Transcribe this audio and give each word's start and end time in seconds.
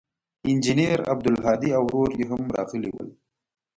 انجنیر 0.49 0.99
عبدالهادي 1.13 1.69
او 1.77 1.83
ورور 1.87 2.09
یې 2.19 2.25
هم 2.31 2.41
راغلي 2.57 2.89
ول. 2.93 3.09